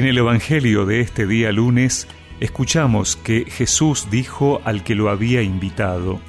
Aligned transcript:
En 0.00 0.06
el 0.06 0.16
Evangelio 0.16 0.86
de 0.86 1.00
este 1.00 1.26
día 1.26 1.52
lunes 1.52 2.08
escuchamos 2.40 3.16
que 3.16 3.44
Jesús 3.44 4.08
dijo 4.10 4.62
al 4.64 4.82
que 4.82 4.94
lo 4.94 5.10
había 5.10 5.42
invitado, 5.42 6.22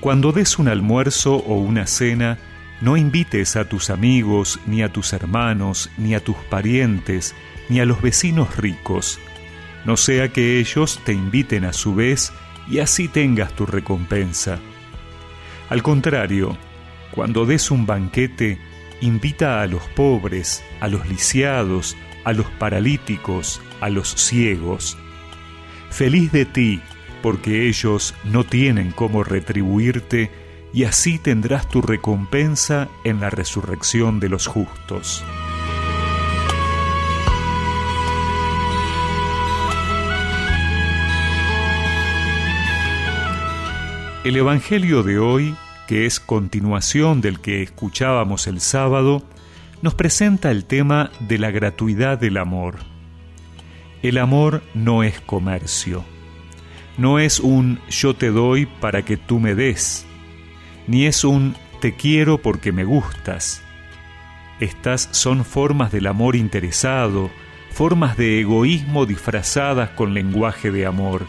Cuando 0.00 0.30
des 0.30 0.58
un 0.58 0.68
almuerzo 0.68 1.36
o 1.36 1.54
una 1.54 1.86
cena, 1.86 2.38
no 2.82 2.98
invites 2.98 3.56
a 3.56 3.66
tus 3.66 3.88
amigos, 3.88 4.60
ni 4.66 4.82
a 4.82 4.92
tus 4.92 5.14
hermanos, 5.14 5.90
ni 5.96 6.14
a 6.14 6.22
tus 6.22 6.36
parientes, 6.50 7.34
ni 7.70 7.80
a 7.80 7.86
los 7.86 8.02
vecinos 8.02 8.58
ricos, 8.58 9.18
no 9.86 9.96
sea 9.96 10.28
que 10.28 10.58
ellos 10.58 11.00
te 11.02 11.14
inviten 11.14 11.64
a 11.64 11.72
su 11.72 11.94
vez 11.94 12.30
y 12.68 12.80
así 12.80 13.08
tengas 13.08 13.54
tu 13.54 13.64
recompensa. 13.64 14.58
Al 15.70 15.82
contrario, 15.82 16.58
cuando 17.10 17.46
des 17.46 17.70
un 17.70 17.86
banquete, 17.86 18.58
invita 19.00 19.62
a 19.62 19.66
los 19.66 19.82
pobres, 19.96 20.62
a 20.78 20.88
los 20.88 21.08
lisiados, 21.08 21.96
a 22.24 22.32
los 22.32 22.46
paralíticos, 22.58 23.60
a 23.80 23.88
los 23.88 24.08
ciegos. 24.08 24.96
Feliz 25.90 26.32
de 26.32 26.44
ti, 26.44 26.80
porque 27.22 27.68
ellos 27.68 28.14
no 28.24 28.44
tienen 28.44 28.92
cómo 28.92 29.24
retribuirte, 29.24 30.30
y 30.74 30.84
así 30.84 31.18
tendrás 31.18 31.68
tu 31.68 31.82
recompensa 31.82 32.88
en 33.04 33.20
la 33.20 33.30
resurrección 33.30 34.20
de 34.20 34.28
los 34.30 34.46
justos. 34.46 35.22
El 44.24 44.36
Evangelio 44.36 45.02
de 45.02 45.18
hoy, 45.18 45.56
que 45.88 46.06
es 46.06 46.20
continuación 46.20 47.20
del 47.20 47.40
que 47.40 47.60
escuchábamos 47.62 48.46
el 48.46 48.60
sábado, 48.60 49.24
nos 49.82 49.94
presenta 49.94 50.52
el 50.52 50.64
tema 50.64 51.10
de 51.18 51.38
la 51.38 51.50
gratuidad 51.50 52.16
del 52.16 52.36
amor. 52.36 52.76
El 54.02 54.16
amor 54.18 54.62
no 54.74 55.02
es 55.02 55.20
comercio, 55.20 56.04
no 56.96 57.18
es 57.18 57.40
un 57.40 57.80
yo 57.90 58.14
te 58.14 58.30
doy 58.30 58.66
para 58.66 59.04
que 59.04 59.16
tú 59.16 59.40
me 59.40 59.54
des, 59.54 60.06
ni 60.86 61.06
es 61.06 61.24
un 61.24 61.56
te 61.80 61.94
quiero 61.94 62.38
porque 62.38 62.70
me 62.70 62.84
gustas. 62.84 63.62
Estas 64.60 65.08
son 65.10 65.44
formas 65.44 65.90
del 65.90 66.06
amor 66.06 66.36
interesado, 66.36 67.30
formas 67.72 68.16
de 68.16 68.40
egoísmo 68.40 69.04
disfrazadas 69.04 69.90
con 69.90 70.14
lenguaje 70.14 70.70
de 70.70 70.86
amor. 70.86 71.26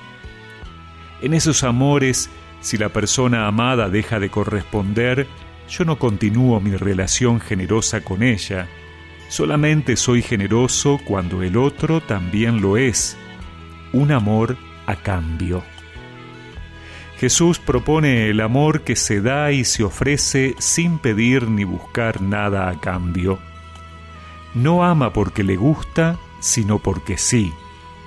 En 1.23 1.34
esos 1.34 1.64
amores, 1.64 2.30
si 2.62 2.78
la 2.78 2.90
persona 2.90 3.48
amada 3.48 3.90
deja 3.90 4.20
de 4.20 4.30
corresponder, 4.30 5.28
yo 5.69 5.86
no 5.86 5.97
continúo 5.97 6.59
mi 6.59 6.75
relación 6.75 7.39
generosa 7.39 8.02
con 8.02 8.23
ella, 8.23 8.67
solamente 9.30 9.95
soy 9.95 10.22
generoso 10.22 11.00
cuando 11.05 11.42
el 11.44 11.58
otro 11.58 12.02
también 12.02 12.61
lo 12.61 12.78
es, 12.78 13.17
un 13.92 14.11
amor 14.11 14.58
a 14.86 14.95
cambio. 14.95 15.64
Jesús 17.17 17.58
propone 17.58 18.30
el 18.30 18.42
amor 18.42 18.81
que 18.81 18.95
se 18.95 19.22
da 19.22 19.52
y 19.52 19.64
se 19.64 19.83
ofrece 19.83 20.55
sin 20.59 21.00
pedir 21.00 21.50
ni 21.50 21.64
buscar 21.64 22.22
nada 22.22 22.70
a 22.70 22.80
cambio. 22.80 23.39
No 24.53 24.83
ama 24.83 25.14
porque 25.14 25.44
le 25.44 25.55
gusta, 25.55 26.20
sino 26.42 26.80
porque 26.80 27.17
sí, 27.17 27.52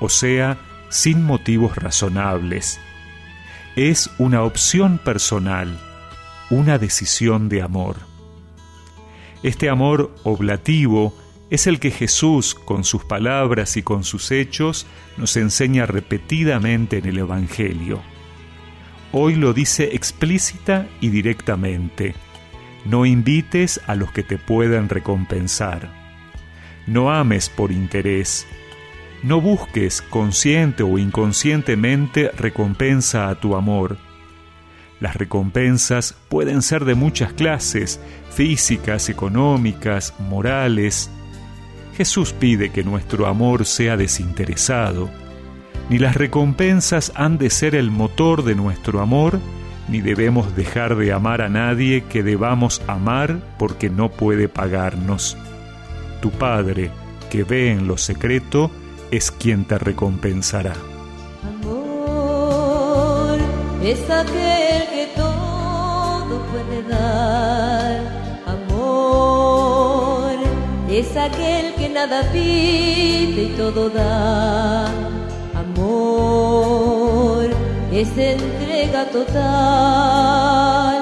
o 0.00 0.08
sea, 0.08 0.58
sin 0.91 1.24
motivos 1.24 1.76
razonables. 1.76 2.78
Es 3.74 4.10
una 4.18 4.42
opción 4.42 4.98
personal, 4.98 5.80
una 6.50 6.78
decisión 6.78 7.48
de 7.48 7.62
amor. 7.62 7.97
Este 9.42 9.69
amor 9.69 10.14
oblativo 10.22 11.14
es 11.50 11.66
el 11.66 11.78
que 11.78 11.91
Jesús, 11.91 12.55
con 12.55 12.84
sus 12.84 13.05
palabras 13.05 13.77
y 13.77 13.83
con 13.83 14.05
sus 14.05 14.30
hechos, 14.30 14.87
nos 15.16 15.37
enseña 15.37 15.87
repetidamente 15.87 16.98
en 16.98 17.06
el 17.06 17.19
Evangelio. 17.19 18.03
Hoy 19.12 19.37
lo 19.37 19.53
dice 19.53 19.94
explícita 19.94 20.88
y 21.00 21.10
directamente. 21.10 22.15
No 22.84 23.06
invites 23.06 23.81
a 23.87 23.94
los 23.94 24.12
que 24.12 24.22
te 24.22 24.38
puedan 24.38 24.88
recompensar. 24.88 25.93
No 26.87 27.10
ames 27.10 27.49
por 27.49 27.72
interés. 27.72 28.47
No 29.22 29.41
busques 29.41 30.03
consciente 30.03 30.82
o 30.82 30.99
inconscientemente 30.99 32.31
recompensa 32.37 33.28
a 33.28 33.41
tu 33.41 33.56
amor 33.56 33.99
las 35.00 35.16
recompensas 35.16 36.14
pueden 36.28 36.62
ser 36.62 36.84
de 36.84 36.94
muchas 36.94 37.32
clases, 37.32 38.00
físicas, 38.30 39.08
económicas, 39.08 40.14
morales. 40.18 41.10
Jesús 41.96 42.32
pide 42.32 42.70
que 42.70 42.82
nuestro 42.82 43.26
amor 43.26 43.66
sea 43.66 43.96
desinteresado. 43.96 45.10
Ni 45.90 45.98
las 45.98 46.16
recompensas 46.16 47.12
han 47.14 47.38
de 47.38 47.50
ser 47.50 47.74
el 47.74 47.90
motor 47.90 48.42
de 48.42 48.54
nuestro 48.54 49.00
amor, 49.00 49.38
ni 49.88 50.00
debemos 50.00 50.56
dejar 50.56 50.96
de 50.96 51.12
amar 51.12 51.42
a 51.42 51.48
nadie 51.48 52.04
que 52.04 52.22
debamos 52.22 52.82
amar 52.88 53.40
porque 53.58 53.90
no 53.90 54.10
puede 54.10 54.48
pagarnos. 54.48 55.36
Tu 56.20 56.30
Padre, 56.30 56.90
que 57.30 57.44
ve 57.44 57.70
en 57.70 57.86
lo 57.86 57.98
secreto, 57.98 58.70
es 59.10 59.30
quien 59.30 59.64
te 59.64 59.78
recompensará. 59.78 60.74
Es 63.86 64.10
aquel 64.10 64.82
que 64.94 65.06
todo 65.14 66.42
puede 66.50 66.82
dar. 66.88 68.00
Amor 68.54 70.34
es 70.91 71.16
aquel 71.16 71.72
que 71.74 71.88
nada 71.88 72.22
pide 72.32 73.42
y 73.44 73.54
todo 73.56 73.88
da. 73.88 74.86
Amor 75.54 77.46
es 77.92 78.08
entrega 78.19 79.04
total, 79.04 80.95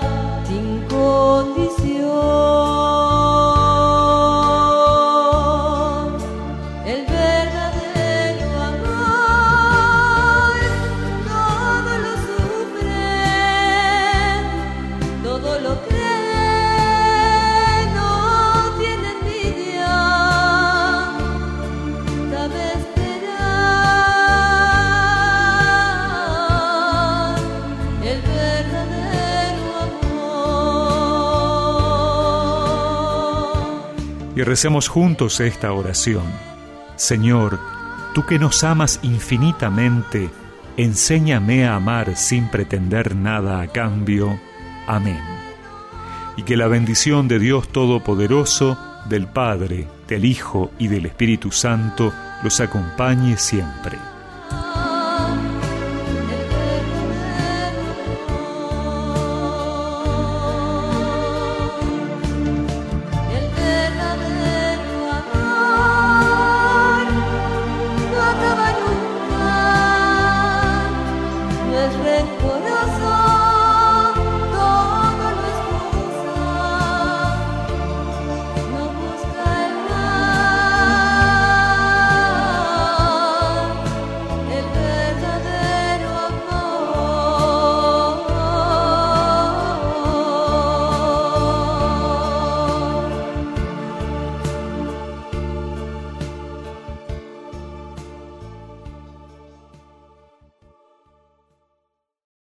y 34.37 34.43
recemos 34.43 34.89
juntos 34.89 35.41
esta 35.41 35.73
oración. 35.73 36.25
Señor, 36.97 37.59
tú 38.15 38.27
que 38.27 38.39
nos 38.39 38.65
amas 38.65 39.01
infinitamente, 39.03 40.31
enséñame 40.77 41.67
a 41.67 41.77
amar 41.77 42.17
sin 42.17 42.49
pretender 42.49 43.15
nada 43.15 43.61
a 43.61 43.69
cambio. 43.69 44.39
Amén. 44.87 45.21
Y 46.37 46.43
que 46.43 46.57
la 46.57 46.67
bendición 46.67 47.29
de 47.29 47.39
Dios 47.39 47.69
Todopoderoso, 47.69 48.79
del 49.09 49.27
Padre, 49.27 49.87
del 50.09 50.25
Hijo 50.25 50.71
y 50.79 50.89
del 50.89 51.07
Espíritu 51.07 51.53
Santo 51.53 52.13
los 52.43 52.61
acompañe 52.61 53.37
siempre. 53.37 54.14